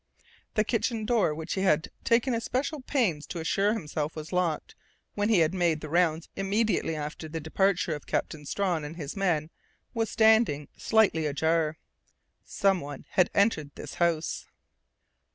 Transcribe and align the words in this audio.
The 0.55 0.63
kitchen 0.63 1.05
door, 1.05 1.31
which 1.35 1.53
he 1.53 1.61
had 1.61 1.91
taken 2.03 2.33
especial 2.33 2.81
pains 2.81 3.27
to 3.27 3.39
assure 3.39 3.73
himself 3.73 4.15
was 4.15 4.33
locked, 4.33 4.73
when 5.13 5.29
he 5.29 5.41
had 5.41 5.53
made 5.53 5.79
the 5.79 5.89
rounds 5.89 6.27
immediately 6.35 6.95
after 6.95 7.29
the 7.29 7.39
departure 7.39 7.93
of 7.93 8.07
Captain 8.07 8.43
Strawn 8.47 8.83
and 8.83 8.95
his 8.95 9.15
men, 9.15 9.51
was 9.93 10.09
standing 10.09 10.69
slightly 10.75 11.27
ajar! 11.27 11.77
_Someone 12.47 13.03
had 13.11 13.29
entered 13.35 13.69
this 13.75 13.93
house! 14.01 14.47